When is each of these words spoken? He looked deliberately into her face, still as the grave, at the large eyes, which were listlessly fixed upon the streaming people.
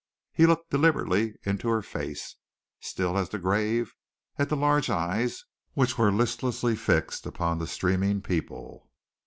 He 0.33 0.47
looked 0.47 0.71
deliberately 0.71 1.35
into 1.43 1.69
her 1.69 1.83
face, 1.83 2.35
still 2.79 3.15
as 3.19 3.29
the 3.29 3.37
grave, 3.37 3.93
at 4.39 4.49
the 4.49 4.57
large 4.57 4.89
eyes, 4.89 5.45
which 5.75 5.95
were 5.95 6.11
listlessly 6.11 6.75
fixed 6.75 7.27
upon 7.27 7.59
the 7.59 7.67
streaming 7.67 8.23
people. 8.23 8.89